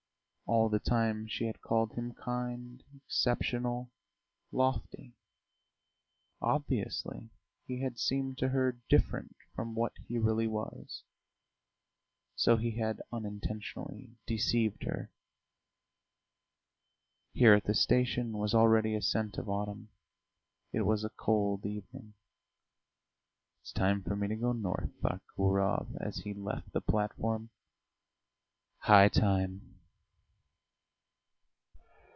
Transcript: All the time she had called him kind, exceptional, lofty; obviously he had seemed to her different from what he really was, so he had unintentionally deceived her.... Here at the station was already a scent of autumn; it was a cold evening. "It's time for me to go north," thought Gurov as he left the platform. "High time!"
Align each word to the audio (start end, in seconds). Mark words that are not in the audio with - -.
All 0.47 0.67
the 0.67 0.79
time 0.79 1.27
she 1.29 1.45
had 1.45 1.61
called 1.61 1.93
him 1.93 2.13
kind, 2.13 2.83
exceptional, 2.93 3.89
lofty; 4.51 5.13
obviously 6.41 7.29
he 7.65 7.79
had 7.79 7.97
seemed 7.97 8.37
to 8.39 8.49
her 8.49 8.77
different 8.89 9.33
from 9.55 9.75
what 9.75 9.93
he 10.09 10.19
really 10.19 10.47
was, 10.47 11.03
so 12.35 12.57
he 12.57 12.71
had 12.71 13.01
unintentionally 13.13 14.17
deceived 14.27 14.83
her.... 14.83 15.09
Here 17.31 17.53
at 17.53 17.63
the 17.63 17.73
station 17.73 18.33
was 18.37 18.53
already 18.53 18.93
a 18.93 19.01
scent 19.01 19.37
of 19.37 19.47
autumn; 19.47 19.87
it 20.73 20.81
was 20.81 21.05
a 21.05 21.09
cold 21.15 21.65
evening. 21.65 22.13
"It's 23.61 23.71
time 23.71 24.03
for 24.03 24.17
me 24.17 24.27
to 24.27 24.35
go 24.35 24.51
north," 24.51 24.91
thought 25.01 25.21
Gurov 25.37 25.95
as 26.01 26.17
he 26.17 26.33
left 26.33 26.73
the 26.73 26.81
platform. 26.81 27.51
"High 28.79 29.07
time!" 29.07 29.69